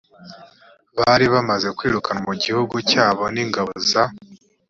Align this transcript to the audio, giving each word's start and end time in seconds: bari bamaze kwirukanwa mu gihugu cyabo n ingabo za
bari 0.97 1.25
bamaze 1.33 1.67
kwirukanwa 1.77 2.23
mu 2.27 2.33
gihugu 2.43 2.75
cyabo 2.89 3.23
n 3.33 3.37
ingabo 3.43 3.71
za 3.89 4.03